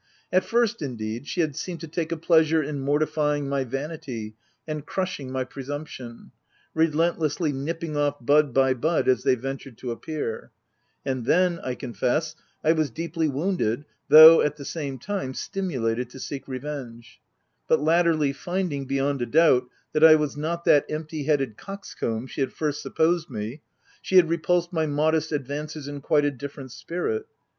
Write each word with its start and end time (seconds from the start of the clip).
At 0.33 0.43
first, 0.43 0.81
indeed, 0.81 1.27
she 1.27 1.41
had 1.41 1.55
seemed 1.55 1.79
to 1.81 1.87
take 1.87 2.11
a 2.11 2.17
pleasure 2.17 2.63
in 2.63 2.79
mortifying 2.79 3.47
my 3.47 3.63
vanity 3.63 4.33
and 4.67 4.83
crushing 4.83 5.31
my 5.31 5.43
presumption— 5.43 6.31
relentlessly 6.73 7.51
nipping 7.53 7.95
off 7.95 8.15
bud 8.19 8.51
by 8.51 8.73
bud 8.73 9.07
as 9.07 9.21
they 9.21 9.35
ventured 9.35 9.77
to 9.77 9.91
appear; 9.91 10.49
and 11.05 11.25
then, 11.27 11.59
I 11.59 11.75
confess, 11.75 12.35
I 12.63 12.71
was 12.71 12.89
deeply 12.89 13.27
wounded, 13.29 13.85
though, 14.07 14.41
at 14.41 14.55
the 14.55 14.65
same 14.65 14.97
time, 14.97 15.35
stimulated 15.35 16.09
to 16.09 16.19
seek 16.19 16.47
revenge;— 16.47 17.21
but 17.69 17.79
latterly, 17.79 18.33
finding, 18.33 18.85
beyond 18.85 19.21
a 19.21 19.27
doubt, 19.27 19.69
that 19.93 20.03
I 20.03 20.15
was 20.15 20.35
not 20.35 20.65
that 20.65 20.85
empty 20.89 21.25
headed 21.25 21.57
coxcomb 21.57 22.25
she 22.25 22.41
had 22.41 22.53
first 22.53 22.81
supposed 22.81 23.29
me, 23.29 23.61
she 24.01 24.15
had 24.15 24.29
repulsed 24.29 24.73
my 24.73 24.87
modest 24.87 25.31
advances 25.31 25.87
in 25.87 26.01
quite 26.01 26.25
a 26.25 26.31
different 26.31 26.71
spirit. 26.71 27.27